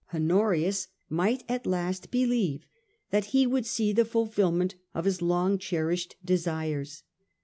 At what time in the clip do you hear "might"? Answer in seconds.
1.09-1.43